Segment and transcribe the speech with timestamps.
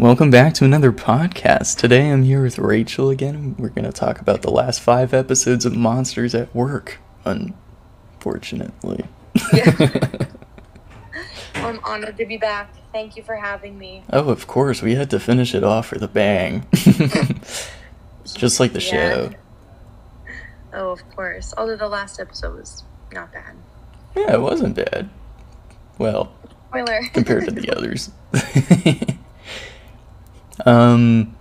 [0.00, 1.76] Welcome back to another podcast.
[1.76, 3.54] Today I'm here with Rachel again.
[3.58, 9.04] We're going to talk about the last five episodes of Monsters at Work, unfortunately.
[9.52, 9.98] Yeah.
[11.56, 12.72] I'm honored to be back.
[12.92, 14.02] Thank you for having me.
[14.10, 16.66] oh, of course, we had to finish it off with a bang.
[18.24, 18.86] Just like the Yeah.
[18.90, 19.30] show.
[20.72, 21.52] Oh, of course.
[21.58, 23.54] Although the last episode was not bad.
[24.16, 25.10] Yeah, it wasn't bad.
[25.98, 26.32] Well,
[26.70, 27.00] Spoiler.
[27.12, 28.10] compared to the others.
[30.66, 31.36] Um,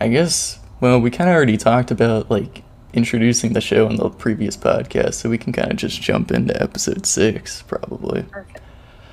[0.00, 0.58] I guess.
[0.80, 2.62] Well, we kind of already talked about like
[2.92, 6.60] introducing the show in the previous podcast, so we can kind of just jump into
[6.62, 8.22] episode six, probably.
[8.24, 8.60] Perfect.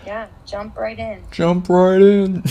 [0.05, 1.23] Yeah, jump right in.
[1.31, 2.44] Jump right in.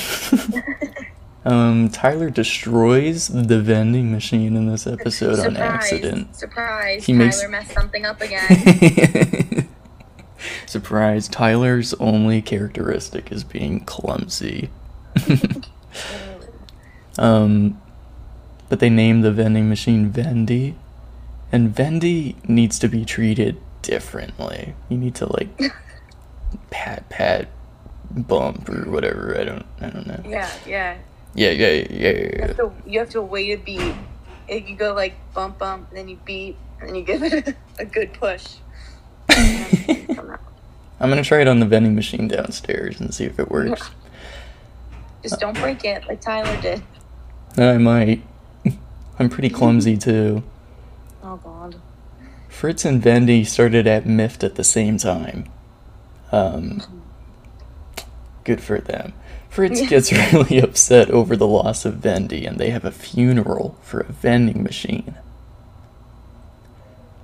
[1.45, 6.35] um, Tyler destroys the vending machine in this episode on accident.
[6.35, 7.05] Surprise.
[7.05, 9.69] He Tyler makes- messed something up again.
[10.67, 11.29] Surprise!
[11.29, 14.71] Tyler's only characteristic is being clumsy.
[17.19, 17.81] Um,
[18.69, 20.75] but they named the vending machine Vendy,
[21.51, 24.75] and Vendy needs to be treated differently.
[24.89, 25.49] You need to like
[26.71, 27.49] pat, pat,
[28.11, 29.37] bump or whatever.
[29.39, 30.23] I don't, I don't know.
[30.27, 30.99] yeah, yeah.
[31.35, 32.11] Yeah, yeah, yeah, yeah.
[32.11, 33.95] You have to, you have to wait a beat.
[34.49, 37.85] If you go like bump, bump, then you beat, and then you give it a
[37.85, 38.57] good push.
[39.29, 40.41] And then you come out.
[41.01, 43.91] I'm gonna try it on the vending machine downstairs and see if it works.
[45.23, 46.83] Just don't break it like Tyler did.
[47.57, 48.23] I might.
[49.19, 50.43] I'm pretty clumsy too.
[51.25, 51.77] Oh, God.
[52.49, 55.45] Fritz and Vendy started at Mift at the same time.
[56.33, 56.83] Um,
[58.45, 59.13] good for them.
[59.49, 64.01] Fritz gets really upset over the loss of Vendy, and they have a funeral for
[64.01, 65.15] a vending machine.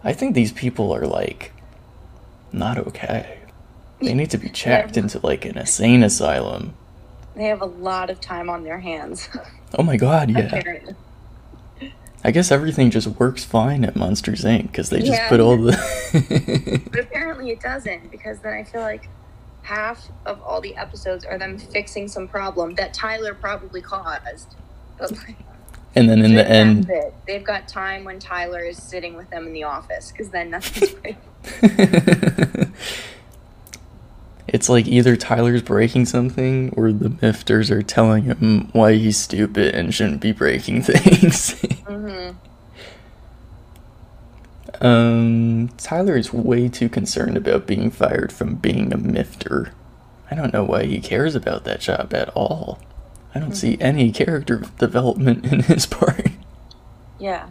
[0.05, 1.53] I think these people are like
[2.53, 3.41] not okay.
[4.01, 6.75] They need to be checked into like an insane asylum.
[7.39, 9.29] They have a lot of time on their hands.
[9.79, 10.41] Oh my god, yeah.
[10.41, 10.95] apparently.
[12.25, 14.63] I guess everything just works fine at Monsters Inc.
[14.63, 15.29] because they just Yeah.
[15.29, 16.83] put all the.
[16.91, 19.09] But apparently it doesn't, because then I feel like
[19.63, 24.57] half of all the episodes are them fixing some problem that Tyler probably caused.
[24.99, 25.37] But like,
[25.95, 27.15] and then in the end, it.
[27.27, 30.95] they've got time when Tyler is sitting with them in the office, because then nothing's
[31.05, 31.17] right.
[34.49, 39.75] it's like either Tyler's breaking something or the Mifters are telling him why he's stupid
[39.75, 41.61] and shouldn't be breaking things.
[41.87, 42.31] hmm
[44.81, 49.73] um, Tyler is way too concerned about being fired from being a Mifter.
[50.31, 52.79] I don't know why he cares about that job at all.
[53.35, 56.29] I don't see any character development in his part.
[57.19, 57.49] Yeah.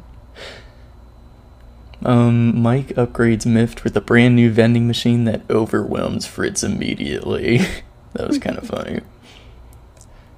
[2.04, 7.60] Um, Mike upgrades Mift with a brand new vending machine that overwhelms Fritz immediately.
[8.14, 9.02] that was kind of funny.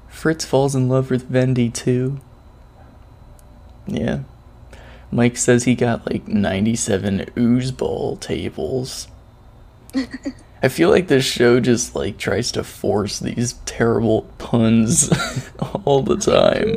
[0.07, 2.19] Fritz falls in love with Vendy too.
[3.87, 4.19] Yeah.
[5.11, 9.07] Mike says he got like 97 oozeball tables.
[10.61, 15.09] I feel like this show just like tries to force these terrible puns
[15.85, 16.75] all the time.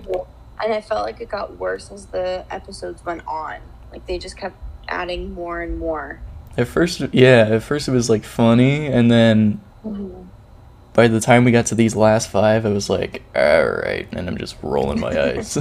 [0.62, 3.60] And I felt like it got worse as the episodes went on.
[3.90, 4.56] Like they just kept
[4.92, 6.20] adding more and more.
[6.56, 10.22] At first, yeah, at first it was like funny, and then mm-hmm.
[10.92, 14.28] by the time we got to these last five, I was like, all right, and
[14.28, 15.56] I'm just rolling my eyes.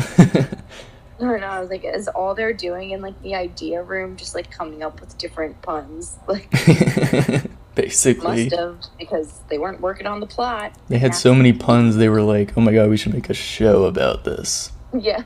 [1.22, 1.48] I don't know.
[1.48, 4.82] I was like, is all they're doing in like the idea room just like coming
[4.82, 6.18] up with different puns?
[6.28, 6.50] Like
[7.76, 10.74] Basically, must have because they weren't working on the plot.
[10.90, 11.96] they had so many puns.
[11.96, 15.24] They were like, "Oh my god, we should make a show about this." Yeah.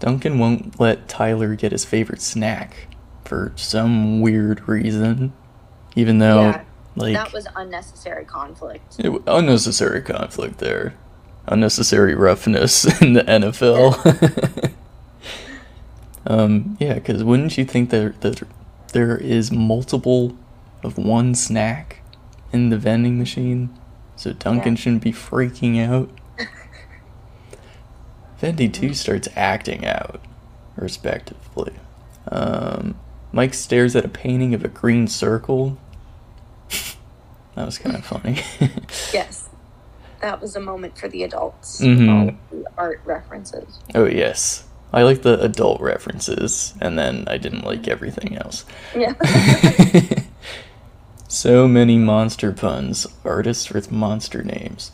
[0.00, 2.88] Duncan won't let Tyler get his favorite snack
[3.24, 5.32] for some weird reason,
[5.96, 6.64] even though Yeah,
[6.96, 8.96] like that was unnecessary conflict.
[8.98, 10.94] It, unnecessary conflict there.
[11.46, 14.72] Unnecessary roughness in the NFL.
[16.26, 18.42] um, yeah, because wouldn't you think that, that
[18.92, 20.36] there is multiple
[20.82, 22.02] of one snack
[22.52, 23.70] in the vending machine?
[24.16, 24.78] So Duncan Yeah.
[24.80, 26.10] shouldn't be freaking out.
[28.40, 30.20] Vendy too starts acting out,
[30.76, 31.72] respectively.
[32.30, 32.98] Um,
[33.32, 35.78] Mike stares at a painting of a green circle.
[37.54, 38.42] that was kind of funny.
[39.12, 39.48] Yes.
[40.20, 41.80] That was a moment for the adults.
[41.80, 42.08] Mhm.
[42.10, 43.78] All the art references.
[43.94, 48.64] oh yes, I like the adult references, and then I didn't like everything else.
[48.96, 49.14] Yeah.
[51.28, 54.90] so many monster puns, artists with monster names.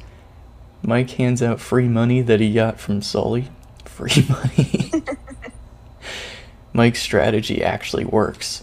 [0.84, 3.48] Mike hands out free money that he got from Sully.
[3.84, 4.92] Free money.
[6.72, 8.62] Mike's strategy actually works.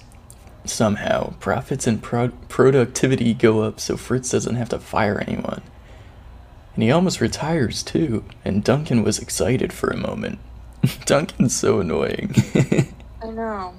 [0.65, 5.61] Somehow, profits and pro- productivity go up so Fritz doesn't have to fire anyone.
[6.75, 10.39] And he almost retires too, and Duncan was excited for a moment.
[11.05, 12.33] Duncan's so annoying.
[13.21, 13.73] I know.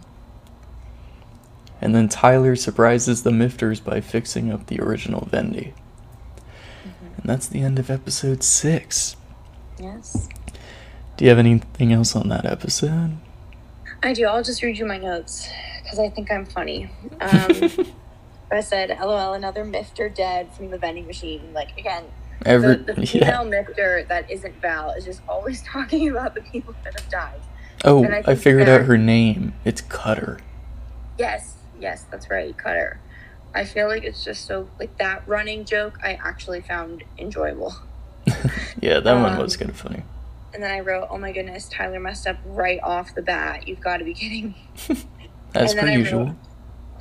[1.81, 5.73] and then Tyler surprises the Mifters by fixing up the original Vendy.
[7.23, 9.17] And that's the end of episode six.
[9.79, 10.29] Yes.
[11.17, 13.17] Do you have anything else on that episode?
[14.03, 14.27] I do.
[14.27, 15.49] I'll just read you my notes
[15.83, 16.91] because I think I'm funny.
[17.21, 17.71] Um,
[18.51, 22.05] I said, "LOL, another Mifter dead from the vending machine." Like again,
[22.45, 23.07] Every the, the yeah.
[23.41, 27.41] female Mifter that isn't Val is just always talking about the people that have died.
[27.85, 29.55] Oh, I I, figured that- out her name.
[29.65, 30.41] It's Cutter.
[31.19, 32.99] Yes, yes, that's right, Cutter.
[33.55, 35.99] I feel like it's just so like that running joke.
[36.03, 37.75] I actually found enjoyable.
[38.81, 40.03] yeah, that one Um, was kind of funny.
[40.55, 43.67] And then I wrote, "Oh my goodness, Tyler messed up right off the bat.
[43.69, 44.55] You've got to be kidding
[44.89, 44.97] me."
[45.55, 46.27] As per usual.
[46.27, 46.37] wrote-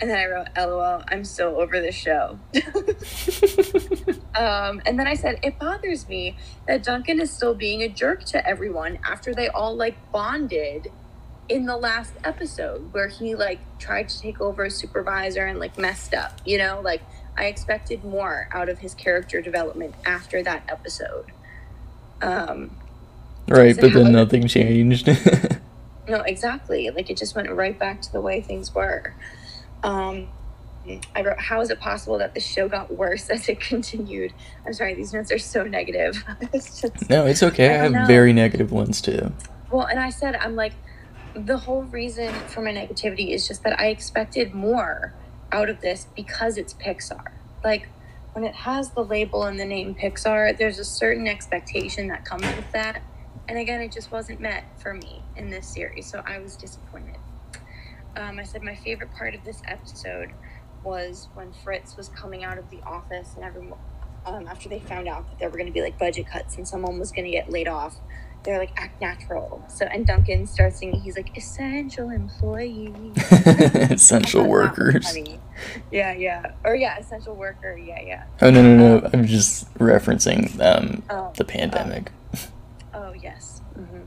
[0.02, 2.40] And then I wrote, "LOL, I'm so over the show."
[4.36, 6.36] um, and then I said, "It bothers me
[6.68, 10.88] that Duncan is still being a jerk to everyone after they all like bonded
[11.52, 15.78] in the last episode where he like tried to take over as supervisor and like
[15.78, 16.40] messed up.
[16.46, 17.02] You know, like
[17.38, 21.26] I expected more out of his character development after that episode."
[22.22, 22.76] Um,
[23.48, 25.08] right, but then nothing changed.
[26.08, 26.90] No, exactly.
[26.90, 29.14] Like it just went right back to the way things were.
[29.84, 30.28] Um,
[31.16, 34.34] I wrote, "How is it possible that the show got worse as it continued?"
[34.66, 36.24] I'm sorry, these notes are so negative.
[36.54, 37.70] it's just no, it's okay.
[37.70, 38.06] I I have know.
[38.08, 39.32] very negative ones too.
[39.72, 40.74] well, and I said, I'm like,
[41.34, 45.14] the whole reason for my negativity is just that I expected more
[45.52, 47.26] out of this because it's Pixar.
[47.64, 47.88] Like
[48.34, 52.44] when it has the label and the name Pixar, there's a certain expectation that comes
[52.44, 53.02] with that.
[53.48, 57.18] And again, it just wasn't met for me in this series, so I was disappointed.
[58.16, 60.32] Um, I said my favorite part of this episode
[60.84, 63.80] was when Fritz was coming out of the office and everyone,
[64.26, 66.68] um, after they found out that there were going to be like budget cuts and
[66.68, 67.96] someone was going to get laid off,
[68.44, 69.64] they're like act natural.
[69.68, 71.00] So and Duncan starts singing.
[71.02, 72.94] He's like essential employee.
[73.16, 75.18] Essential I thought that was workers.
[75.92, 77.78] Yeah, yeah, or yeah, essential worker.
[77.78, 78.24] Yeah, yeah.
[78.42, 79.10] Oh no no no!
[79.14, 82.12] I'm just referencing um Oh, the pandemic.
[82.94, 83.62] oh yes.
[83.76, 84.02] hmm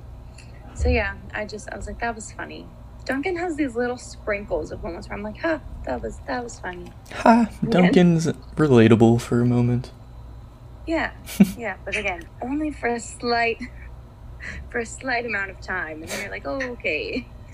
[0.75, 2.67] So yeah, I just I was like that was funny.
[3.05, 6.59] Duncan has these little sprinkles of moments where I'm like, huh, that was that was
[6.59, 6.91] funny.
[7.13, 7.51] Ha!
[7.69, 8.27] Duncan's
[8.57, 9.91] relatable for a moment.
[10.87, 11.13] Yeah,
[11.57, 13.59] yeah, but again, only for a slight,
[14.71, 17.27] for a slight amount of time, and then you're like, oh, okay,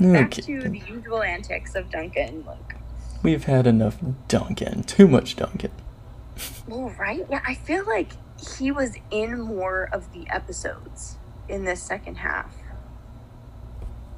[0.00, 2.44] back Okay, to the usual antics of Duncan.
[2.46, 2.76] Like,
[3.22, 3.98] we've had enough
[4.28, 4.82] Duncan.
[4.84, 5.72] Too much Duncan.
[6.66, 7.26] well, right?
[7.30, 8.12] Yeah, I feel like
[8.58, 11.16] he was in more of the episodes
[11.48, 12.54] in this second half.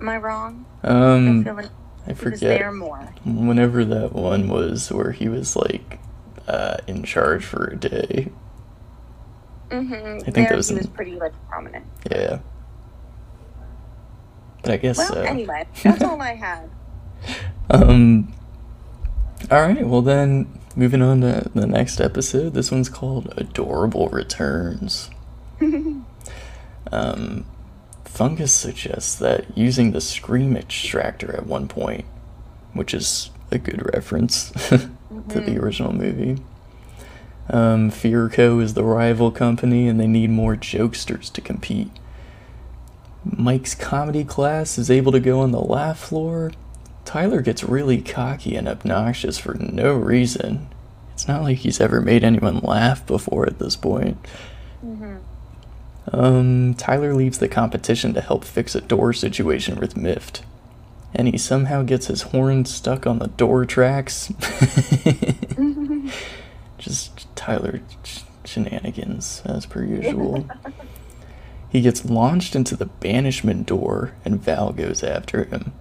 [0.00, 0.66] Am I wrong?
[0.82, 1.70] I Um, feel like
[2.06, 2.74] I he was there forget.
[2.74, 3.14] more.
[3.24, 5.98] Whenever that one was where he was like
[6.48, 8.30] uh, in charge for a day.
[9.70, 9.94] Mm-hmm.
[9.94, 11.86] I think there that was he was pretty like prominent.
[12.10, 12.40] Yeah.
[14.62, 15.22] But I guess Well, so.
[15.22, 16.70] anyway, that's all I had.
[17.72, 18.32] Um.
[19.50, 19.86] All right.
[19.86, 22.52] Well, then moving on to the next episode.
[22.54, 25.10] This one's called "Adorable Returns."
[26.92, 27.44] Um,
[28.04, 32.04] Fungus suggests that using the Scream extractor at one point,
[32.72, 34.90] which is a good reference to
[35.40, 36.42] the original movie.
[37.50, 41.90] Um, Fearco is the rival company, and they need more jokesters to compete.
[43.24, 46.52] Mike's comedy class is able to go on the laugh floor.
[47.04, 50.68] Tyler gets really cocky and obnoxious for no reason.
[51.12, 54.16] It's not like he's ever made anyone laugh before at this point.
[54.80, 55.16] hmm
[56.12, 60.42] Um, Tyler leaves the competition to help fix a door situation with Mift.
[61.12, 64.32] And he somehow gets his horn stuck on the door tracks.
[66.78, 67.09] Just
[67.40, 67.80] Tyler
[68.44, 70.46] shenanigans, as per usual.
[71.70, 75.72] he gets launched into the banishment door, and Val goes after him.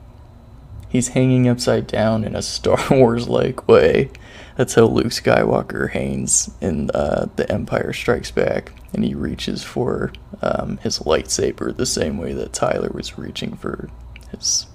[0.88, 4.10] He's hanging upside down in a Star Wars like way.
[4.56, 10.14] That's how Luke Skywalker hangs in uh, The Empire Strikes Back, and he reaches for
[10.42, 13.90] um, his lightsaber the same way that Tyler was reaching for
[14.32, 14.66] his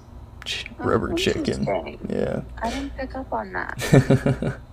[0.43, 1.97] ch- Oh, rubber chicken.
[2.07, 2.41] Yeah.
[2.61, 4.59] I didn't pick up on that.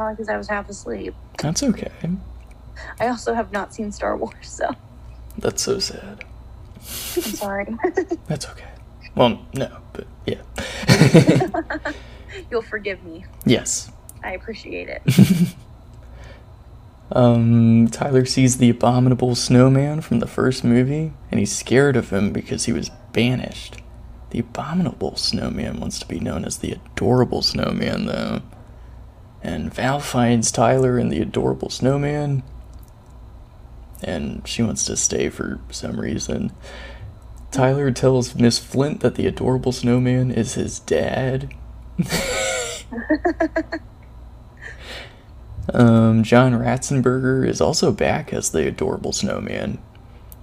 [0.00, 1.14] Probably because I was half asleep.
[1.42, 1.90] That's okay.
[2.98, 4.74] I also have not seen Star Wars, so
[5.36, 6.24] That's so sad.
[6.74, 7.66] I'm sorry.
[8.26, 8.70] That's okay.
[9.14, 10.40] Well, no, but yeah.
[12.50, 13.26] You'll forgive me.
[13.44, 13.92] yes.
[14.24, 15.02] I appreciate it.
[17.12, 22.32] Um, Tyler sees the abominable snowman from the first movie, and he's scared of him
[22.32, 23.78] because he was banished.
[24.30, 28.42] The abominable snowman wants to be known as the adorable snowman, though.
[29.50, 32.44] And Val finds Tyler and the adorable snowman.
[34.02, 36.52] and she wants to stay for some reason.
[37.50, 41.52] Tyler tells Miss Flint that the adorable snowman is his dad.
[45.74, 49.78] um, John Ratzenberger is also back as the adorable snowman.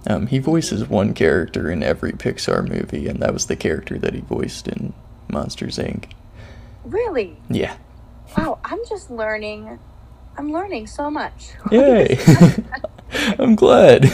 [0.06, 4.14] Um, he voices one character in every Pixar movie, and that was the character that
[4.14, 4.92] he voiced in
[5.28, 6.12] Monsters Inc.
[6.84, 7.36] Really?
[7.50, 7.76] Yeah.
[8.36, 9.78] Wow, I'm just learning.
[10.36, 11.50] I'm learning so much.
[11.70, 12.18] Yay!
[13.38, 14.04] I'm glad.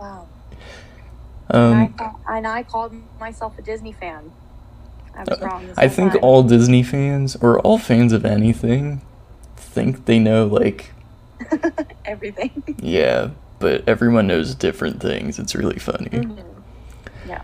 [0.00, 0.26] Wow.
[1.50, 4.32] And, I um, and I called myself a Disney fan.
[5.14, 5.70] I was wrong.
[5.76, 6.20] I think time.
[6.22, 9.02] all Disney fans, or all fans of anything,
[9.54, 10.92] think they know, like,
[12.04, 12.64] everything.
[12.80, 13.30] yeah,
[13.60, 15.38] but everyone knows different things.
[15.38, 16.08] It's really funny.
[16.08, 16.44] Mhm.
[17.28, 17.42] Yeah.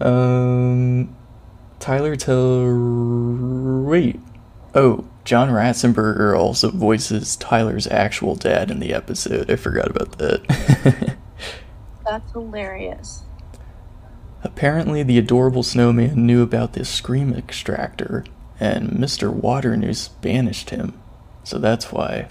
[0.00, 1.16] Um,
[1.78, 2.66] Tyler tell.
[3.84, 4.20] Wait.
[4.74, 9.50] Oh, John Ratzenberger also voices Tyler's actual dad in the episode.
[9.50, 11.16] I forgot about that.
[12.04, 13.22] That's hilarious.
[14.42, 18.24] Apparently, the adorable snowman knew about this scream extractor,
[18.58, 19.30] and Mr.
[19.32, 20.98] Waternoose banished him.
[21.44, 22.28] So that's why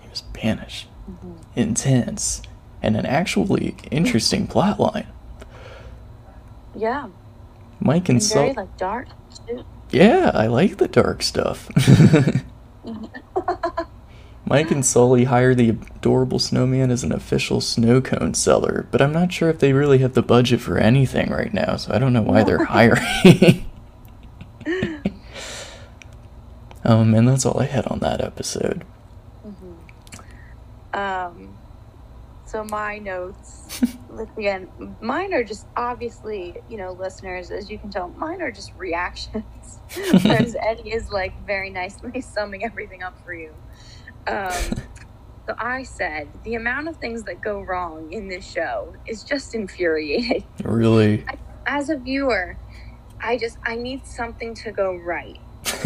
[0.00, 0.88] he was banished.
[1.10, 1.32] Mm-hmm.
[1.54, 2.42] Intense.
[2.82, 5.06] And an actually interesting plotline.
[6.74, 7.08] Yeah.
[7.80, 9.08] Mike and And very like dark.
[9.46, 9.64] too.
[9.94, 11.68] Yeah, I like the dark stuff.
[14.44, 19.12] Mike and Sully hire the adorable snowman as an official snow cone seller, but I'm
[19.12, 22.12] not sure if they really have the budget for anything right now, so I don't
[22.12, 23.70] know why they're hiring.
[26.84, 28.84] um, and that's all I had on that episode.
[30.92, 31.43] Um,
[32.54, 33.82] so my notes,
[34.38, 34.68] again,
[35.00, 39.80] mine are just obviously, you know, listeners, as you can tell, mine are just reactions.
[40.22, 43.52] Whereas Eddie is like very nicely summing everything up for you.
[44.28, 44.52] Um,
[45.46, 49.56] so I said the amount of things that go wrong in this show is just
[49.56, 50.44] infuriating.
[50.62, 51.24] Really?
[51.66, 52.56] As a viewer,
[53.20, 55.40] I just I need something to go right,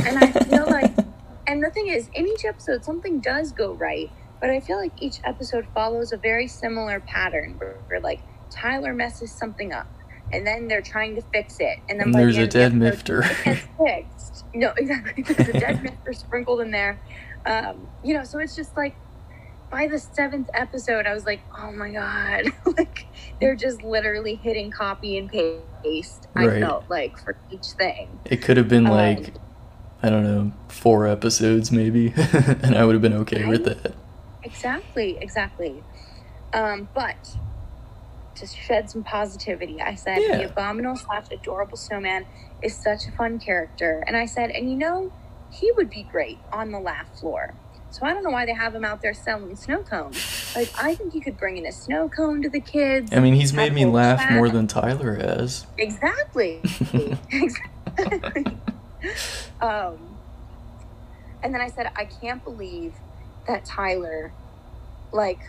[0.04, 0.92] and I feel like,
[1.46, 4.92] and the thing is, in each episode, something does go right, but I feel like
[5.00, 9.86] each episode follows a very similar pattern where, where like Tyler messes something up,
[10.32, 12.72] and then they're trying to fix it, and then And the there's a the dead
[12.72, 13.24] mifter.
[13.24, 14.44] it gets fixed.
[14.54, 15.22] No, exactly.
[15.22, 16.98] There's a dead mifter sprinkled in there.
[17.46, 18.94] Um, you know, so it's just like
[19.70, 22.46] by the seventh episode, I was like, oh my god,
[22.78, 23.06] like
[23.40, 26.26] they're just literally hitting copy and paste.
[26.34, 28.18] I felt like for each thing.
[28.24, 29.34] It could have been Um, like,
[30.02, 33.94] I don't know, four episodes maybe, and I would have been okay with Right?
[34.48, 35.82] Exactly, exactly.
[36.54, 37.36] Um, but
[38.36, 40.38] to shed some positivity, I said Yeah.
[40.38, 42.24] the abominable slash adorable snowman
[42.62, 45.10] is such a fun character, and I said, and you know,
[45.50, 47.54] he would be great on the laugh floor.
[47.90, 50.52] So I don't know why they have him out there selling snow cones.
[50.54, 53.12] Like I think you could bring in a snow cone to the kids.
[53.12, 54.32] I mean, he's made me laugh chat.
[54.32, 55.66] more than Tyler has.
[55.78, 56.60] Exactly.
[57.32, 58.60] exactly.
[59.60, 60.18] um,
[61.42, 62.94] and then I said, I can't believe
[63.48, 64.32] that Tyler,
[65.12, 65.40] like,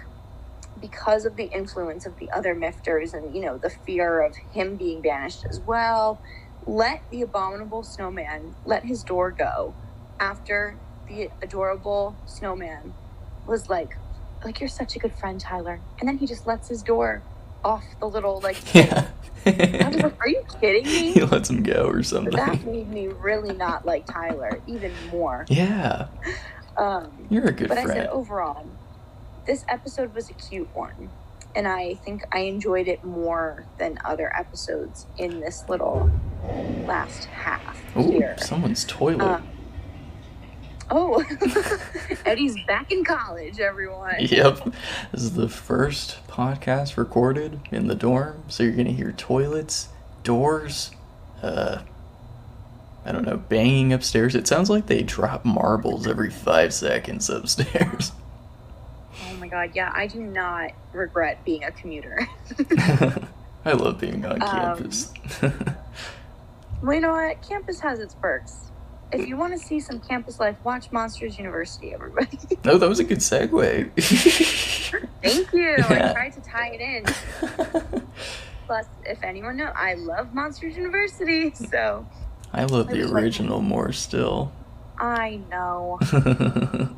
[0.82, 4.75] because of the influence of the other mifters and, you know, the fear of him
[4.75, 6.20] being banished as well,
[6.65, 9.74] let the abominable snowman let his door go
[10.20, 10.75] after
[11.08, 12.94] the adorable snowman
[13.46, 13.98] was like,
[14.44, 15.82] like, you're such a good friend, Tyler.
[16.00, 17.22] And then he just lets his door
[17.63, 19.08] off the little, like, Yeah.
[19.46, 21.12] I was like, are you kidding me?
[21.13, 22.36] he lets him go or something.
[22.36, 25.46] That made me really not like Tyler even more.
[25.50, 26.08] Yeah,
[26.80, 28.66] Um, you're a good but I said overall,
[29.46, 31.10] this episode was a cute one.
[31.56, 36.10] And I think I enjoyed it more than other episodes in this little
[36.86, 38.36] last half Ooh, here.
[38.38, 39.22] someone's toilet.
[39.22, 39.48] Um,
[40.92, 41.24] oh,
[42.26, 44.16] Eddie's back in college, everyone.
[44.20, 44.74] Yep.
[45.12, 49.90] This is the first podcast recorded in the dorm, so you're gonna hear toilets,
[50.24, 50.92] doors,
[51.42, 51.80] uh
[53.10, 54.36] I don't know, banging upstairs.
[54.36, 58.12] It sounds like they drop marbles every five seconds upstairs.
[59.32, 62.28] Oh my god, yeah, I do not regret being a commuter.
[63.66, 65.12] I love being on Um, campus.
[66.82, 67.42] Well, you know what?
[67.42, 68.56] Campus has its perks.
[69.12, 72.38] If you want to see some campus life, watch Monsters University, everybody.
[72.63, 73.92] no, that was a good segue.
[75.22, 75.62] Thank you.
[75.78, 76.10] Yeah.
[76.10, 78.04] I tried to tie it in.
[78.68, 82.08] Plus, if anyone knows, I love Monsters University, so
[82.53, 84.51] I love the like- original more still.
[84.98, 86.00] I know.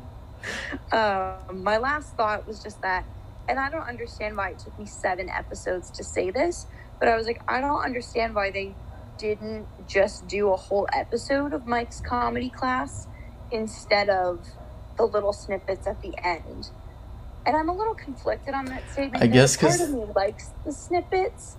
[0.90, 3.04] Um, my last thought was just that,
[3.48, 6.66] and I don't understand why it took me seven episodes to say this,
[6.98, 8.74] but I was like, I don't understand why they
[9.18, 13.06] didn't just do a whole episode of Mike's comedy class
[13.52, 14.44] instead of
[14.96, 16.70] the little snippets at the end.
[17.46, 19.22] and I'm a little conflicted on that statement.
[19.22, 21.56] I guess part 'cause- of me likes the snippets.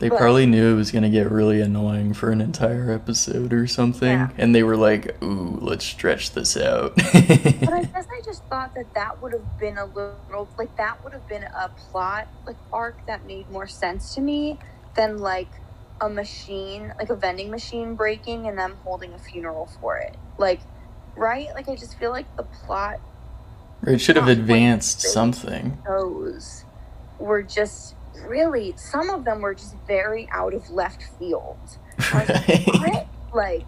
[0.00, 3.66] They But- probably knew it was gonna get really annoying for an entire episode or
[3.66, 4.28] something, Yeah.
[4.36, 8.74] and they were like, "Ooh, let's stretch this out." But I guess I just thought
[8.74, 12.56] that that would have been a little like that would have been a plot like
[12.72, 14.58] arc that made more sense to me
[14.96, 15.48] than like
[16.00, 20.16] a machine like a vending machine breaking and them holding a funeral for it.
[20.38, 20.60] Like,
[21.16, 21.48] right?
[21.54, 22.98] Like I just feel like the plot
[23.86, 25.78] it should have advanced something.
[25.86, 26.64] those
[27.20, 27.93] were just
[28.26, 31.56] really some of them were just very out of left field.
[32.12, 33.06] Like.
[33.34, 33.66] Like,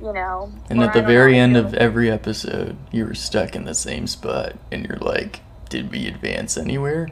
[0.00, 0.50] you know.
[0.70, 4.54] And at the very end of every episode, you were stuck in the same spot,
[4.72, 7.08] and you're like, "Did we advance anywhere?"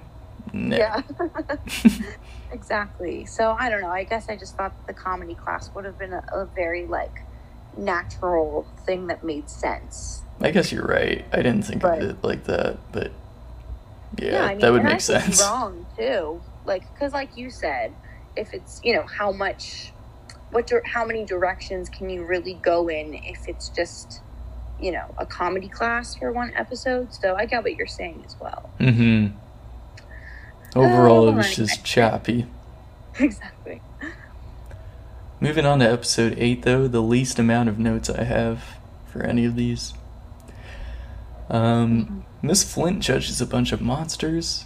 [0.55, 0.75] No.
[0.77, 1.03] Yeah.
[2.53, 3.27] exactly.
[3.27, 3.91] So I don't know.
[3.91, 7.21] I guess I just thought the comedy class would have been a, a very like
[7.77, 10.23] natural thing that made sense.
[10.41, 11.25] I guess you're right.
[11.33, 13.11] I didn't think But- of it like that, but
[14.19, 15.41] yeah, I mean, that would make I sense.
[15.43, 17.93] wrong too, like because like you said,
[18.37, 19.93] if it's you know how much,
[20.51, 24.21] what how many directions can you really go in if it's just
[24.81, 27.13] you know a comedy class for one episode?
[27.15, 28.71] So I get what you're saying as well.
[28.79, 29.37] Mm-hmm.
[30.79, 31.57] Overall, it was anyway.
[31.57, 32.47] just choppy.
[33.19, 33.81] exactly.
[35.41, 39.45] Moving on to episode 8, though, the least amount of notes I have for any
[39.45, 39.93] of these.
[41.51, 44.65] Um, Miss Flint judges a bunch of monsters.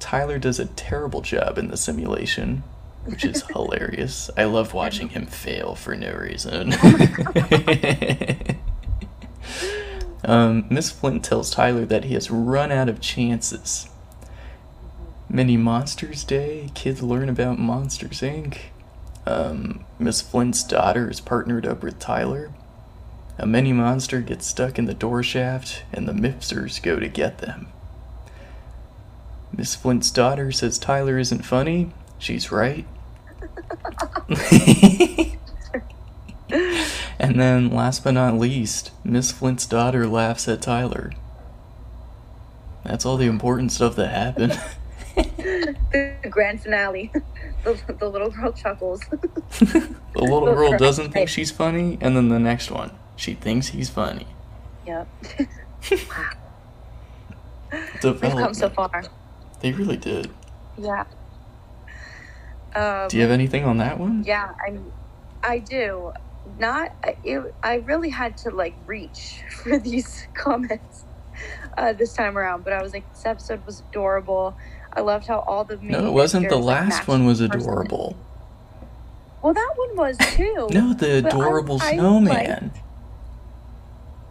[0.00, 2.62] Tyler does a terrible job in the simulation,
[3.04, 4.30] which is hilarious.
[4.34, 6.72] I love watching him fail for no reason.
[10.24, 13.90] um, Miss Flint tells Tyler that he has run out of chances.
[15.28, 18.56] Mini Monsters Day, kids learn about Monsters Inc.
[19.26, 22.54] Um, Miss Flint's daughter is partnered up with Tyler.
[23.38, 27.38] A mini monster gets stuck in the door shaft, and the Mifters go to get
[27.38, 27.68] them.
[29.56, 31.90] Miss Flint's daughter says Tyler isn't funny.
[32.18, 32.84] She's right.
[37.18, 41.12] and then, last but not least, Miss Flint's daughter laughs at Tyler.
[42.84, 44.60] That's all the important stuff that happened.
[45.14, 47.12] the grand finale.
[47.64, 49.00] The, the little girl chuckles.
[49.10, 53.90] the little girl doesn't think she's funny, and then the next one, she thinks he's
[53.90, 54.26] funny.
[54.86, 55.06] yep.
[56.08, 56.30] Wow.
[58.02, 59.04] They've come so far.
[59.60, 60.30] They really did.
[60.78, 61.04] Yeah.
[62.74, 64.24] Um, Do you have anything on that one?
[64.26, 64.78] Yeah, I,
[65.42, 66.12] I do.
[66.58, 66.92] Not.
[67.24, 71.04] It, I really had to like reach for these comments
[71.76, 74.56] uh, this time around, but I was like, this episode was adorable.
[74.92, 76.44] I loved how all the No, it wasn't.
[76.44, 77.68] The characters, like, last one was the person.
[77.68, 78.16] adorable.
[79.42, 80.68] Well, that one was too.
[80.72, 82.72] No, the I- adorable I snowman.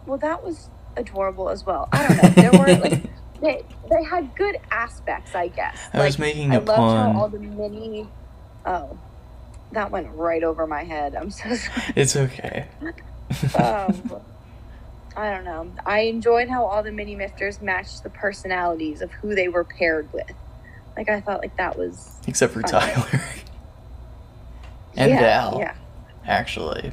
[0.08, 1.88] Well, that was adorable as well.
[1.92, 2.28] I don't know.
[2.30, 3.02] There were like
[3.42, 5.78] they they had good aspects, I guess.
[5.92, 6.70] I like, was making I a loved
[7.14, 8.08] how all the mini.
[8.64, 8.98] Oh,
[9.72, 11.14] that went right over my head.
[11.14, 11.92] I'm so sorry.
[11.94, 12.66] It's okay.
[13.54, 14.20] um,
[15.16, 15.70] I don't know.
[15.84, 20.10] I enjoyed how all the mini mifters matched the personalities of who they were paired
[20.12, 20.32] with.
[20.96, 22.70] Like I thought, like that was Except for fun.
[22.70, 23.20] Tyler.
[24.96, 25.74] and yeah, Val, Yeah.
[26.24, 26.92] actually.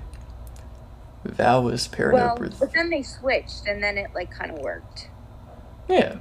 [1.33, 2.59] Val was paired Well, up with.
[2.59, 5.09] but then they switched, and then it like kind of worked.
[5.89, 6.17] Yeah,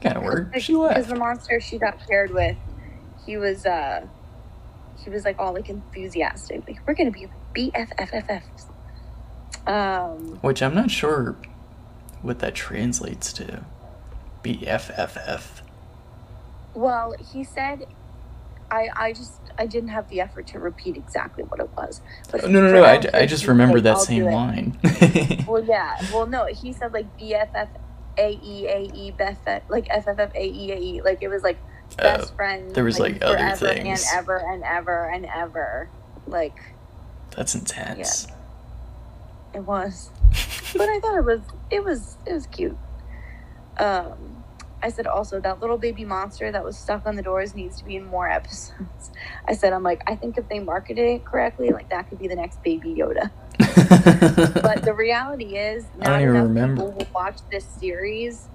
[0.00, 0.60] kind of worked.
[0.60, 2.56] She left Because the monster she got paired with,
[3.26, 4.06] he was uh,
[5.02, 6.66] he was like all like enthusiastic.
[6.66, 8.66] Like we're gonna be BFFFFs.
[9.66, 11.36] Um, Which I'm not sure
[12.20, 13.64] what that translates to.
[14.42, 15.60] BFFF.
[16.74, 17.86] well, he said,
[18.72, 22.00] I I just I didn't have the effort to repeat exactly what it was.
[22.30, 22.82] But Oh, no, no, no.
[22.84, 24.78] I, I just remember like, that "I'll same line.
[25.46, 25.96] Well, yeah.
[26.12, 27.68] Well, no, he said like BFF.
[28.18, 29.38] A E A E Beth
[29.70, 31.56] like FFF A E A E like it was like
[31.96, 34.04] best Oh, friends there was, like, other things.
[34.12, 35.88] and ever and ever and ever
[36.26, 36.58] like
[37.34, 38.26] That's intense.
[39.54, 40.10] it was
[40.76, 42.76] but I thought it was it was it was cute.
[43.78, 44.31] Um,
[44.82, 47.84] I said also that little baby monster that was stuck on the doors needs to
[47.84, 49.10] be in more episodes.
[49.48, 52.28] I said I'm like I think if they marketed it correctly, like that could be
[52.28, 53.30] the next Baby Yoda.
[54.62, 56.82] But the reality is, I don't not even enough remember.
[56.82, 58.48] people will watch this series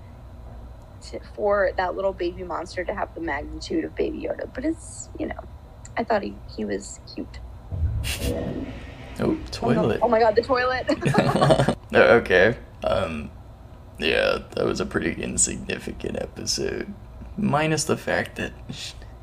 [1.03, 4.49] to, for that little baby monster to have the magnitude of Baby Yoda.
[4.53, 5.39] But it's you know,
[5.97, 7.39] I thought he he was cute.
[8.23, 8.65] oh,
[9.19, 9.37] Oh, no.
[9.51, 9.99] toilet.
[10.03, 11.75] Oh my god, the toilet.
[11.93, 12.55] Okay.
[12.83, 13.31] Um,
[13.99, 16.93] yeah, that was a pretty insignificant episode.
[17.37, 18.51] Minus the fact that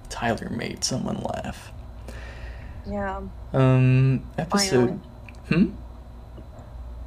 [0.09, 1.73] Tyler made someone laugh.
[2.87, 3.21] yeah.
[3.53, 5.01] Um, episode.
[5.49, 5.71] Hmm?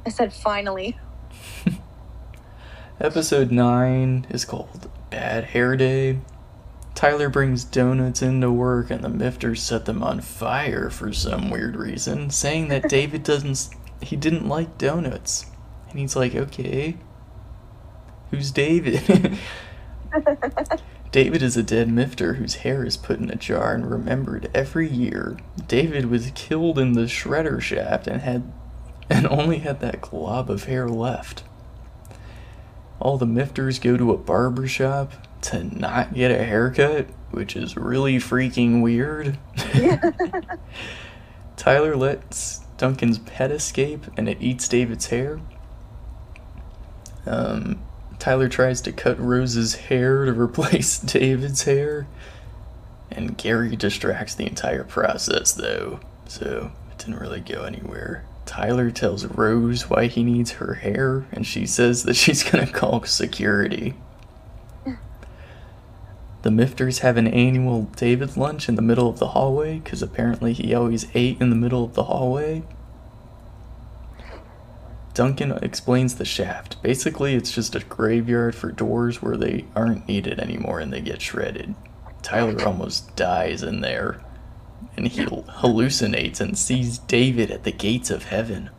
[0.06, 0.98] I said finally.
[3.00, 6.18] Episode 9 is called bad hair day.
[6.94, 11.76] Tyler brings donuts into work and the mifters set them on fire for some weird
[11.76, 13.68] reason, saying that David doesn't
[14.02, 15.46] he didn't like donuts.
[15.90, 16.96] And he's like, "Okay.
[18.30, 19.38] Who's David?"
[21.10, 24.88] David is a dead mifter whose hair is put in a jar and remembered every
[24.88, 25.38] year.
[25.66, 28.52] David was killed in the shredder shaft and had
[29.10, 31.42] and only had that glob of hair left.
[33.00, 35.12] All the mifters go to a barber shop
[35.42, 39.38] to not get a haircut, which is really freaking weird.
[41.56, 45.40] Tyler lets Duncan's pet escape and it eats David's hair.
[47.24, 47.78] Um,
[48.18, 52.06] Tyler tries to cut Roze's hair to replace David's hair.
[53.10, 58.24] And Gary distracts the entire process, though, so it didn't really go anywhere.
[58.44, 63.04] Tyler tells Roze why he needs her hair, and she says that she's gonna call
[63.04, 63.94] security.
[66.42, 70.52] The Mifters have an annual David lunch in the middle of the hallway because apparently
[70.52, 72.62] he always ate in the middle of the hallway.
[75.18, 76.80] Duncan explains the shaft.
[76.80, 81.20] Basically, it's just a graveyard for doors where they aren't needed anymore and they get
[81.20, 81.74] shredded.
[82.22, 84.24] Tyler almost dies in there,
[84.96, 88.70] and he hallucinates and sees David at the gates of heaven,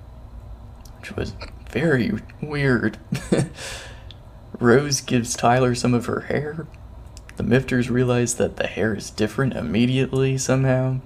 [1.02, 1.34] which was
[1.70, 2.98] very weird.
[4.62, 6.68] Roze gives Tyler some of her hair.
[7.36, 11.02] The Mifters realize that the hair is different immediately somehow.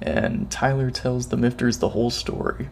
[0.00, 2.68] And Tyler tells the Mifters the whole story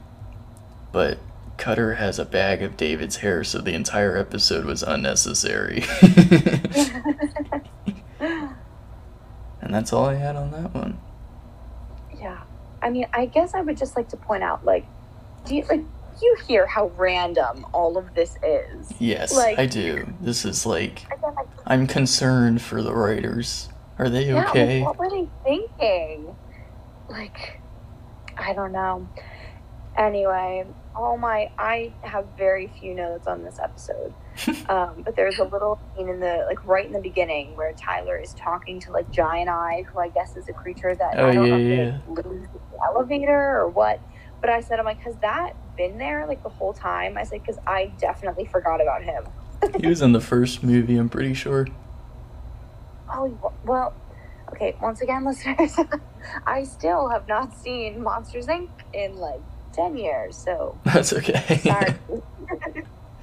[0.93, 1.19] but
[1.57, 5.85] Cutter has a bag of David's hair, so the entire episode was unnecessary.
[8.21, 10.99] and that's all I had on that one.
[12.17, 12.43] Yeah.
[12.81, 14.87] I mean, I guess I would just like to point out, like,
[15.45, 15.83] do you like
[16.23, 18.93] you hear how random all of this is?
[18.99, 20.13] Yes, Like- I do.
[20.21, 21.07] This is like
[21.67, 23.69] I'm concerned for the writers.
[23.99, 24.83] Are they yeah, okay?
[24.83, 26.37] what were they thinking?
[27.09, 27.61] Like,
[28.37, 29.09] I don't know.
[29.99, 34.15] Anyway, all my I have very few notes on this episode.
[34.69, 38.17] um, but there's a little scene in the like right in the beginning where Tyler
[38.17, 41.35] is talking to like Giant Eye, who I guess is a creature that Oh, I
[41.35, 41.79] don't yeah, know if
[42.17, 44.01] yeah, they lose the elevator or what.
[44.41, 47.19] But I said, I'm like, has that been there like the whole time?
[47.19, 49.25] I said, because I definitely forgot about him.
[49.81, 51.67] he was in the first movie, I'm pretty sure.
[53.11, 53.95] Oh, well,
[54.51, 55.75] okay, once again, listeners,
[56.47, 58.69] I still have not seen Monsters Inc.
[58.93, 59.41] in like
[59.79, 61.61] 10 years, so That's okay.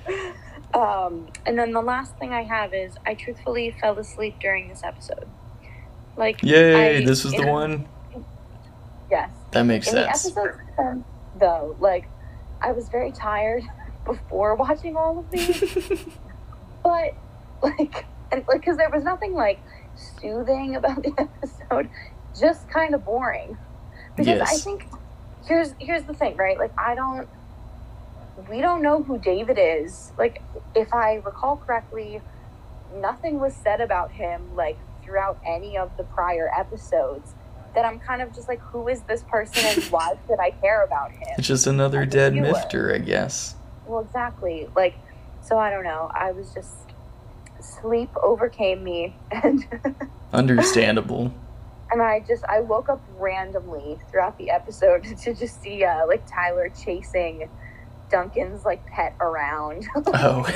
[0.73, 4.83] um, and then the last thing I have is I truthfully fell asleep during this
[4.83, 5.27] episode.
[6.17, 7.87] Like, Yay, I- this is the one?
[9.11, 9.29] Yes.
[9.51, 10.23] That makes In sense.
[10.33, 11.03] the episode,
[11.39, 12.07] though, like,
[12.61, 13.63] I was very tired
[14.05, 16.05] before watching all of these.
[16.83, 17.13] but
[17.63, 19.59] like and like because there was nothing like
[19.95, 21.89] soothing about the episode
[22.39, 23.57] just kind of boring
[24.15, 24.85] because i think
[25.47, 27.27] here's here's the thing right like i don't
[28.49, 30.41] we don't know who david is like
[30.75, 32.21] if i recall correctly
[32.95, 37.33] nothing was said about him like throughout any of the prior episodes
[37.75, 40.83] that i'm kind of just like who is this person and why should i care
[40.83, 43.55] about him It's just another dead mifter, I guess.
[43.85, 44.67] well, exactly.
[44.75, 44.95] Like,
[45.41, 46.09] so I don't know.
[46.13, 46.71] I was just
[47.61, 49.63] sleep overcame me, and
[50.33, 51.31] Understandable.
[51.91, 56.25] And I just I woke up randomly throughout the episode to just see uh, like
[56.27, 57.49] Tyler chasing
[58.09, 59.87] Duncan's like pet around.
[60.07, 60.43] Oh.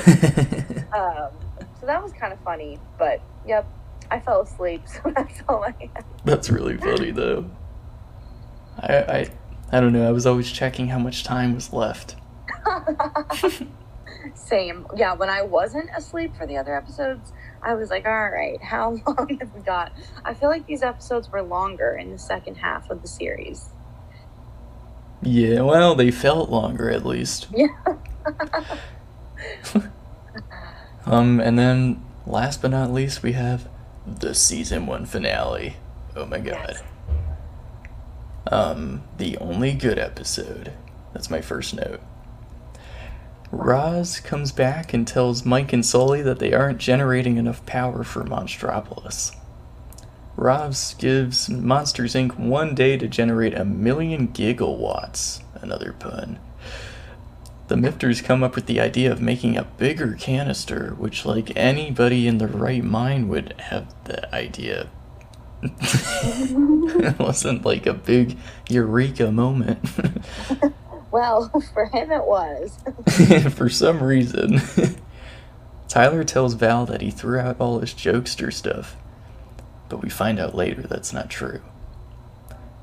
[0.92, 1.30] um,
[1.78, 2.78] so that was kind of funny.
[2.98, 3.66] But yep,
[4.10, 4.82] I fell asleep.
[4.86, 6.04] So that's all I have.
[6.24, 7.50] That's really funny though.
[8.78, 9.30] I I
[9.72, 12.16] I don't know, I was always checking how much time was left.
[14.34, 14.86] Same.
[14.96, 17.32] Yeah, when I wasn't asleep for the other episodes,
[17.62, 19.92] I was like, all right, how long have we got?
[20.24, 23.70] I feel like these episodes were longer in the second half of the series.
[25.22, 27.48] Yeah, well, they felt longer at least.
[27.54, 27.68] Yeah.
[31.06, 33.68] Um, and then last but not least, we have
[34.06, 35.76] the season one finale.
[36.14, 36.76] Oh my god.
[36.76, 36.82] Yes.
[38.46, 40.72] Um, the only good episode.
[41.12, 42.00] That's my first note.
[43.52, 48.24] Roz comes back and tells Mike and Sully that they aren't generating enough power for
[48.24, 49.34] Monstropolis.
[50.36, 52.38] Roz gives Monsters Inc.
[52.38, 55.42] one day to generate a million gigawatts.
[55.54, 56.38] Another pun.
[57.68, 62.26] The Mifters come up with the idea of making a bigger canister, which, like anybody
[62.26, 64.88] in their right mind, would have the idea.
[65.62, 68.36] it wasn't like a big
[68.68, 69.78] eureka moment.
[71.10, 72.78] Well, for him it was.
[73.54, 74.60] for some reason.
[75.88, 78.96] Tyler tells Val that he threw out all his jokester stuff,
[79.88, 81.60] but we find out later that's not true.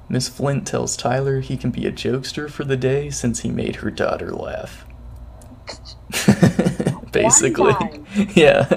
[0.10, 3.78] Miss Flint tells Tyler he can be a jokester for the day since he made
[3.78, 4.86] her daughter laugh.
[7.12, 7.74] Basically.
[8.36, 8.68] Yeah.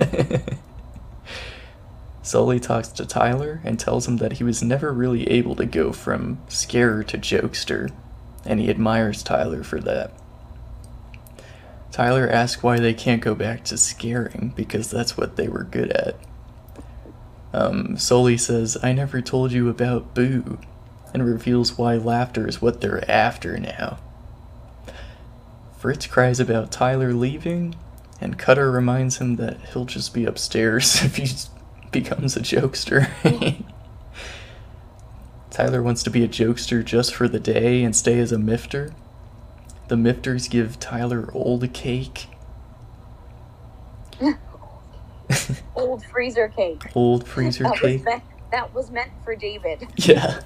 [2.22, 5.92] Sully talks to Tyler and tells him that he was never really able to go
[5.92, 7.90] from scarer to jokester,
[8.44, 10.12] and he admires Tyler for that.
[11.90, 15.90] Tyler asks why they can't go back to scaring because that's what they were good
[15.90, 16.16] at.
[17.52, 20.58] Um, Sully says, I never told you about Boo,
[21.12, 23.98] and reveals why laughter is what they're after now.
[25.76, 27.74] Fritz cries about Tyler leaving,
[28.20, 31.28] and Cutter reminds him that he'll just be upstairs if he
[31.90, 33.08] becomes a jokester.
[35.60, 38.94] Tyler wants to be a jokester just for the day and stay as a mifter.
[39.88, 42.28] The mifters give Tyler old cake.
[45.76, 46.82] Old freezer cake.
[46.94, 48.04] Old freezer That was, cake.
[48.04, 49.86] meant, that was meant for David.
[49.96, 50.40] Yeah.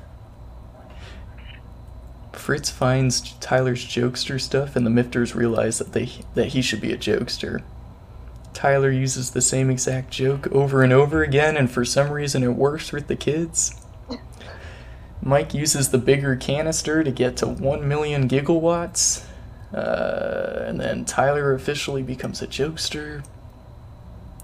[2.33, 6.93] Fritz finds Tyler's jokester stuff, and the Mifters realize that they that he should be
[6.93, 7.63] a jokester.
[8.53, 12.57] Tyler uses the same exact joke over and over again, and for some reason it
[12.57, 13.81] works with the kids.
[15.25, 19.25] Mike uses the bigger canister to get to 1 million gigawatts,
[19.73, 23.25] uh, and then Tyler officially becomes a jokester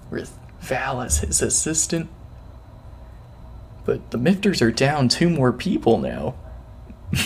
[0.09, 2.09] with Val as his assistant.
[3.85, 6.35] But the Mifters are down two more people now.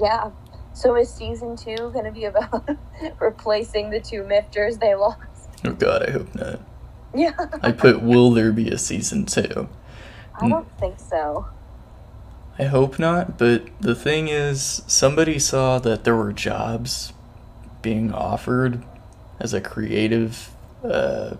[0.00, 0.30] Yeah.
[0.74, 2.68] So is season two going to be about
[3.20, 5.18] replacing the two mifters they lost?
[5.64, 6.60] Oh god, I hope not.
[7.14, 7.32] Yeah.
[7.62, 9.68] I put will there be a season two?
[10.40, 11.46] I don't think so.
[12.62, 17.12] I hope not, but the thing is, somebody saw that there were jobs
[17.82, 18.84] being offered
[19.40, 20.50] as a creative,
[20.84, 21.34] uh,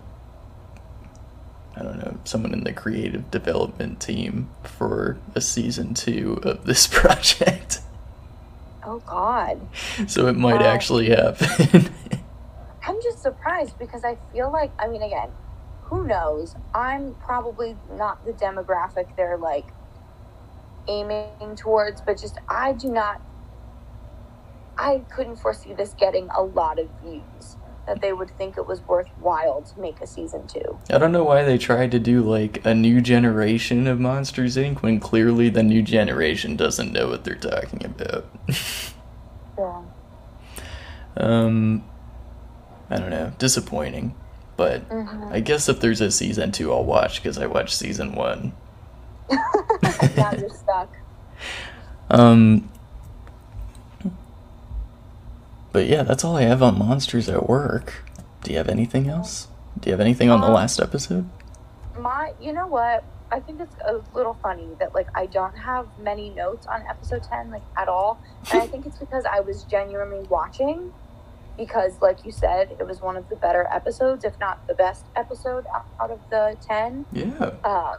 [1.77, 6.87] I don't know, someone in the creative development team for a season two of this
[6.91, 7.79] project.
[8.85, 9.61] Oh God.
[10.07, 10.67] so it might Wow.
[10.67, 11.89] actually happen.
[12.85, 15.29] I'm just surprised because I feel like I mean again,
[15.83, 16.55] who knows?
[16.75, 19.67] I'm probably not the demographic they're like
[20.87, 23.21] aiming towards, but just I do not
[24.77, 27.57] I couldn't foresee this getting a lot of views.
[27.85, 30.79] That they would think it was worthwhile to make a season two.
[30.89, 34.81] I don't know why they tried to do like a new generation of Monsters Inc.
[34.81, 38.25] when clearly the new generation doesn't know what they're talking about.
[39.55, 39.83] Yeah.
[41.17, 41.83] um,
[42.89, 44.15] I don't know, disappointing.
[44.57, 45.31] But Mhm.
[45.31, 48.53] I guess if there's a season two, I'll watch because I watched season one.
[49.31, 50.89] Now you're stuck.
[52.09, 52.69] Um,
[55.71, 58.03] but yeah, that's all I have on Monsters at Work.
[58.43, 59.47] Do you have anything else?
[59.79, 61.27] Do you have anything on the Um, last episode?
[61.97, 63.03] My, you know what?
[63.31, 67.23] I think it's a little funny that like I don't have many notes on episode
[67.23, 68.19] ten like at all,
[68.51, 70.93] and I think it's because I was genuinely watching.
[71.57, 75.05] Because, like you said, it was one of the better episodes, if not the best
[75.15, 77.05] episode out- out of the ten.
[77.11, 77.51] Yeah.
[77.63, 77.97] Um,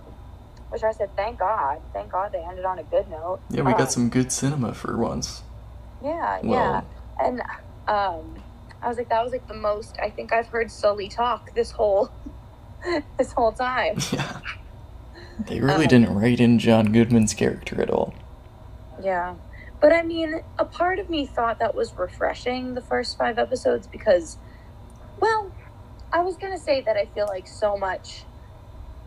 [0.74, 3.40] which I said, thank God, thank God they ended on a good note.
[3.50, 5.44] Yeah, we Um, got some good cinema for once.
[6.02, 6.82] Yeah, yeah,
[7.22, 7.40] and
[7.88, 8.44] um,
[8.82, 11.72] I was like, that was like the most I think I've heard Sully talk this
[11.72, 12.10] whole
[13.18, 13.96] this whole time.
[14.12, 14.40] yeah.
[15.38, 18.14] They really Um, didn't write in John Goodman's character at all.
[19.02, 19.36] Yeah.
[19.80, 23.86] But I mean, a part of me thought that was refreshing the first five episodes
[23.86, 24.38] because,
[25.20, 25.52] well,
[26.12, 28.26] I was going to say that I feel like so much,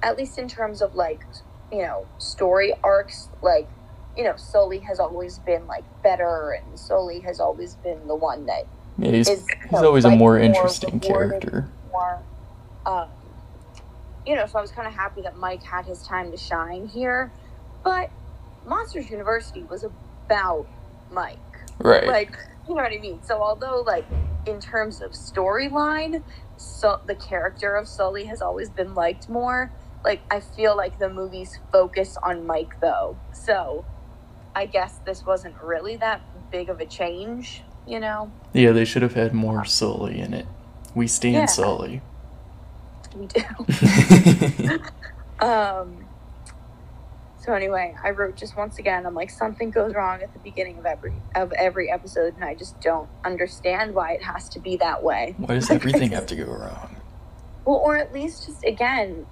[0.03, 1.25] at least in terms of like,
[1.71, 3.67] you know, story arcs, like,
[4.15, 8.45] you know, Sully has always been like better and Sully has always been the one
[8.47, 8.65] that
[8.97, 11.67] Yeah, he's, is, he's know, always a more interesting rewarded character.
[11.91, 12.21] more.
[12.85, 13.09] Um,
[14.25, 16.87] you know, so I was kind of happy that Mike had his time to shine
[16.87, 17.31] here.
[17.83, 18.09] But
[18.65, 20.67] Monsters University was about
[21.11, 21.37] Mike.
[21.79, 22.07] Right.
[22.07, 23.21] Like, you know what I mean?
[23.23, 24.05] So, although, like,
[24.45, 26.23] in terms of storyline,
[26.57, 29.71] so the character of Sully has always been liked more.
[30.03, 33.17] Like, I feel like the movies focus on Mike, though.
[33.33, 33.85] So,
[34.55, 38.31] I guess this wasn't really that big of a change, you know?
[38.53, 40.47] yeah, they should have had more Sully in it.
[40.95, 41.45] We stand Yeah.
[41.45, 42.01] Sully.
[43.15, 44.79] We do.
[45.39, 46.05] Um.
[47.39, 49.05] So anyway, I wrote just once again.
[49.05, 52.55] I'm like something goes wrong at the beginning of every of every episode, and I
[52.55, 55.35] just don't understand why it has to be that way.
[55.37, 56.97] Why does everything have to go wrong?
[57.65, 59.27] Well, or at least just again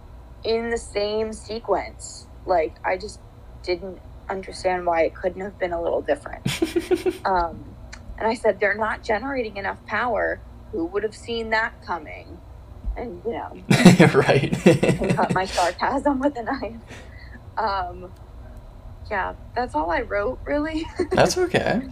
[0.46, 2.28] in the same sequence.
[2.46, 3.20] Like I just
[3.64, 6.46] didn't understand why it couldn't have been a little different.
[7.26, 7.76] Um,
[8.18, 10.40] and I said they're not generating enough power.
[10.72, 12.38] Who would have seen that coming?
[12.98, 13.52] and you know,
[14.14, 14.54] right.
[15.16, 16.82] cut my sarcasm with a knife.
[17.58, 18.12] Um,
[19.10, 20.86] yeah, that's all I wrote really.
[21.12, 21.82] That's okay.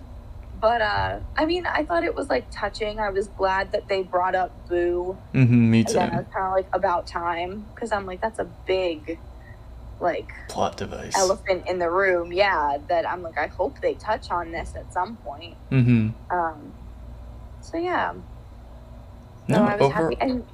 [0.64, 2.98] but uh, I mean, I thought it was like touching.
[2.98, 5.18] I was glad that they brought up Boo.
[5.34, 5.92] hmm me too.
[5.98, 9.20] Again, I was kind of like about time because I'm like, that's a big,
[10.00, 11.18] like, Plot device.
[11.18, 12.32] elephant in the room.
[12.32, 15.58] Yeah, that I'm like, I hope they touch on this at some point.
[15.70, 16.12] Mm-hmm.
[16.34, 16.72] Um,
[17.60, 18.14] so yeah,
[19.50, 20.18] No, no, I was over- happy.
[20.22, 20.46] And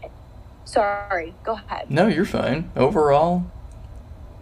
[0.66, 1.92] sorry, go ahead.
[1.92, 2.72] no, you're fine.
[2.76, 3.44] Overall,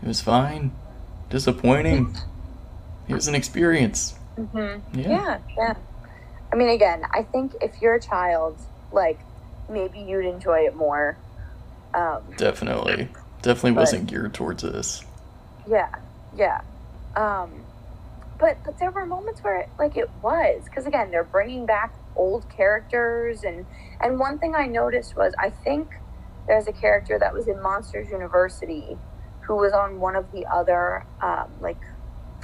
[0.01, 0.71] it was fine.
[1.29, 2.15] Disappointing.
[3.09, 4.16] It was an experience.
[4.37, 4.57] Hmm
[4.93, 5.09] Yeah.
[5.09, 5.73] Yeah, yeah.
[6.51, 8.57] I mean, again, I think if you're a child,
[8.91, 9.19] like
[9.69, 11.17] maybe you'd enjoy it more.
[11.93, 13.09] Um, Definitely.
[13.41, 15.03] Definitely But- wasn't geared towards this.
[15.67, 15.89] yeah,
[16.35, 16.61] yeah.
[17.15, 17.51] Um,
[18.37, 21.91] but but there were moments where it, like it was because again they're bringing back
[22.15, 23.65] old characters and
[23.99, 25.89] and one thing I noticed was I think
[26.45, 28.95] there's a character that was in Monsters University
[29.41, 31.79] who was on one of the other um, like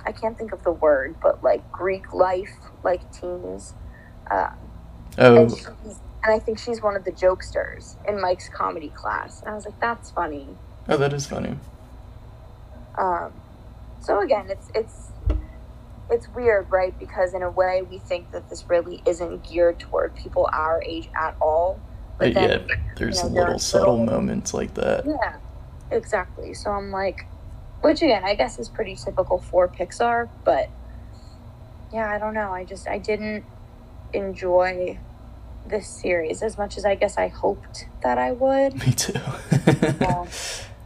[0.06, 2.52] I can't think of the word but like Greek life
[2.84, 3.74] like teams.
[4.30, 4.50] Uh,
[5.18, 5.52] Oh, and,
[6.24, 9.42] and I think she's one of the jokesters in Mike's comedy class.
[9.42, 10.48] And I was like, that's funny.
[10.90, 11.56] oh, that is funny.
[12.98, 13.32] Um,
[14.02, 15.12] so again, it's it's
[16.10, 16.98] it's weird, right?
[17.00, 21.10] Because in a way, we think that this really isn't geared toward people our age
[21.16, 21.80] at all.
[22.18, 25.06] But But then, yet, there's you know, little there's subtle little- moments like that.
[25.06, 25.38] yeah,
[25.92, 26.54] exactly.
[26.54, 27.26] So I'm like,
[27.84, 30.70] which again, I guess is pretty typical for Pixar, but
[31.92, 32.52] yeah, I don't know.
[32.52, 33.44] I just I didn't
[34.14, 34.98] enjoy
[35.68, 38.76] this series as much as I guess I hoped that I would.
[38.86, 39.20] Me too.
[40.00, 40.26] Yeah.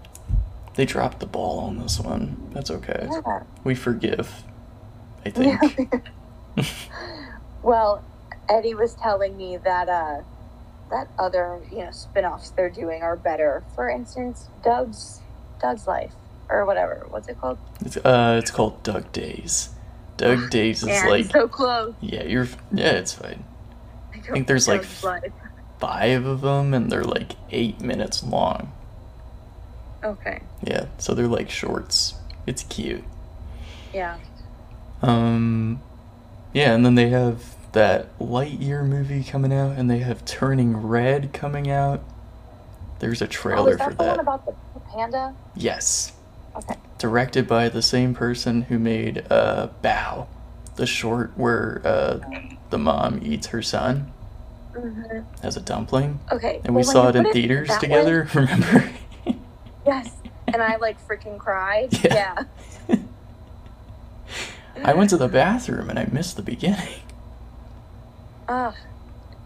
[0.75, 2.49] they dropped the ball on this one.
[2.51, 3.07] That's okay.
[3.11, 3.43] Yeah.
[3.63, 4.43] We forgive.
[5.23, 6.03] I think.
[7.61, 8.03] well,
[8.49, 10.21] Eddie was telling me that uh,
[10.89, 13.63] that other you know spin-offs they're doing are better.
[13.75, 15.21] For instance, Dug's
[15.61, 16.13] Dug's Life
[16.49, 17.05] or whatever.
[17.09, 17.57] What's it called?
[17.81, 19.69] It's, uh, it's called Dug Days.
[20.17, 21.93] Dug Days is Man, like, so close.
[22.01, 23.43] yeah, you're, yeah, it's fine.
[24.13, 25.31] I think there's, like, Life.
[25.79, 28.71] Five of them, and they're like eight minutes long.
[30.03, 30.41] Okay.
[30.63, 32.15] Yeah, so they're like shorts.
[32.47, 33.03] It's cute.
[33.93, 34.17] Yeah.
[35.03, 35.79] Um,
[36.53, 41.31] yeah, and then they have that Lightyear movie coming out, and they have Turning Red
[41.31, 42.03] coming out.
[42.99, 44.19] There's a Oh, trailer is that for the one that.
[44.21, 44.53] about the
[44.91, 45.35] panda?
[45.55, 46.11] Yes,
[46.57, 46.75] Okay.
[46.97, 50.27] directed by the same person who made uh, Bao,
[50.75, 52.19] the short where uh,
[52.71, 54.11] the mom eats her son
[54.75, 56.61] hmm as a dumpling, Okay.
[56.63, 58.27] and we well, when saw it in theaters that together.
[58.33, 58.89] Remember?
[59.85, 60.11] yes.
[60.47, 61.93] And I like freaking cried.
[62.03, 62.43] Yeah.
[62.87, 62.95] yeah.
[64.83, 67.01] I went to the bathroom and I missed the beginning.
[68.47, 68.75] Ugh.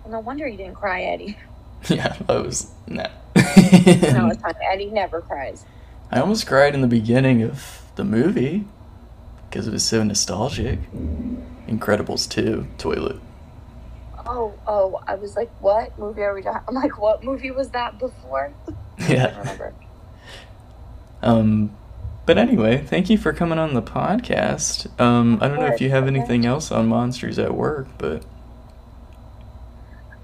[0.08, 1.38] no wonder you didn't cry, Eddie.
[1.90, 3.08] Yeah, I was no.
[3.36, 4.54] No, it's fine.
[4.72, 5.66] Eddie never cries.
[6.12, 8.66] I almost cried in the beginning of the movie
[9.50, 10.80] because it was so nostalgic.
[11.68, 13.22] Incredibles 2, Toilet.
[14.26, 16.62] Oh, oh, I was like, what movie are we talking?
[16.68, 18.56] I'm like, what movie was that before?
[19.02, 19.34] I Yeah.
[19.34, 19.76] remember.
[21.22, 21.78] Um,
[22.26, 25.00] but anyway, thank you for coming on the podcast.
[25.00, 28.26] Um, I don't know if you have anything else on Monsters at Work, but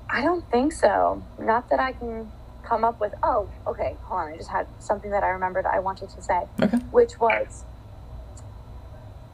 [0.10, 1.26] I don't think so.
[1.38, 2.32] Not that I can
[2.68, 3.14] come up with.
[3.24, 3.96] Oh, okay.
[4.04, 4.34] Hold on.
[4.34, 6.78] I just had something that I remembered I wanted to say, okay.
[6.92, 7.64] which was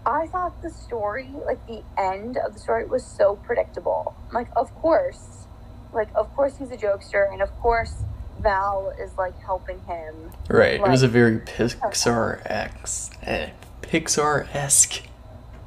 [0.06, 4.16] I thought the story, like the end of the story, was so predictable.
[4.34, 5.48] Like, of course,
[5.94, 8.04] like, of course he's a jokester, and of course
[8.40, 10.32] Val is like helping him.
[10.50, 10.76] Right.
[10.76, 15.04] It was a very Pixar X, eh, Pixar esque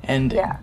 [0.05, 0.39] ending.
[0.39, 0.59] Yeah.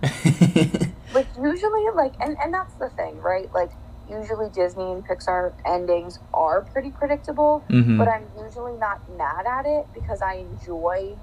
[1.13, 3.47] Like usually, like, and and that's the thing, right?
[3.53, 3.69] Like,
[4.19, 7.63] usually Disney and Pixar endings are pretty predictable.
[7.69, 11.15] hmm but I'm usually not mad at it because I enjoy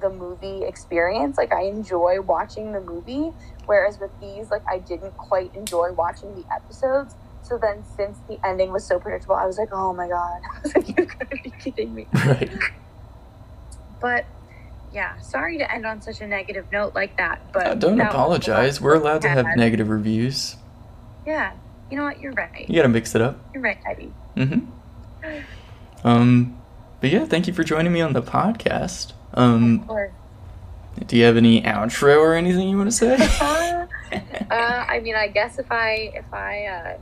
[0.00, 1.36] the movie experience.
[1.38, 3.32] Like I enjoy watching the movie,
[3.66, 7.14] whereas with these, like I didn't quite enjoy watching the episodes.
[7.42, 10.60] So then, since the ending was so predictable, I was like, "Oh my god!" I
[10.62, 12.50] was like, "You gotta be kidding me!" Right.
[14.00, 14.26] But
[14.92, 17.40] yeah, sorry to end on such a negative note like that.
[17.52, 18.80] But Uh, don't that was the apologize.
[18.80, 20.56] We're allowed to have negative reviews.
[21.26, 21.52] Yeah,
[21.90, 22.20] you know what?
[22.20, 22.68] You're right.
[22.68, 23.38] You gotta mix it up.
[23.52, 24.12] You're right, Eddie.
[24.36, 26.06] Mm-hmm.
[26.06, 26.60] Um,
[27.00, 29.12] but yeah, thank you for joining me on the podcast.
[29.34, 30.12] Um, Or,
[31.06, 33.16] do you have any outro or anything you want to say?
[33.40, 33.86] uh,
[34.50, 36.98] uh, I mean, I guess if I if I uh,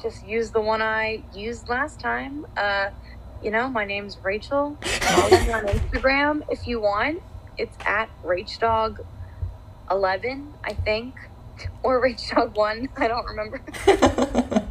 [0.00, 2.90] just use the one I used last time, uh,
[3.42, 4.76] you know, my name's Rachel.
[4.82, 7.22] Follow me on Instagram if you want.
[7.58, 8.96] It's at RachDog11,
[10.64, 11.14] I think,
[11.82, 12.88] or RachDog1.
[12.96, 13.60] I don't remember.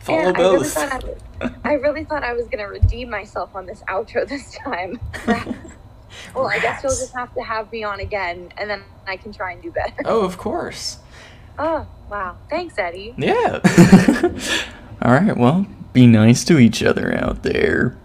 [0.00, 0.36] Follow both.
[0.36, 3.82] I really, thought I, was, I really thought I was gonna redeem myself on this
[3.88, 4.98] outro this time.
[6.34, 9.32] well, I guess you'll just have to have me on again, and then I can
[9.32, 10.02] try and do better.
[10.04, 10.98] Oh, of course.
[11.58, 12.36] Oh, wow.
[12.50, 13.14] Thanks, Eddie.
[13.16, 13.60] Yeah.
[15.02, 15.36] All right.
[15.36, 17.96] Well, be nice to each other out there.